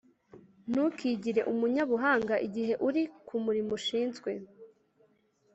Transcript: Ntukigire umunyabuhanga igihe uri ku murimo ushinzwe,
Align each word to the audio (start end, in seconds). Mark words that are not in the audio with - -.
Ntukigire 0.71 1.41
umunyabuhanga 1.51 2.35
igihe 2.47 2.73
uri 2.87 3.03
ku 3.27 3.35
murimo 3.45 3.71
ushinzwe, 3.79 4.31